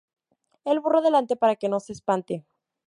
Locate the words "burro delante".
0.79-1.35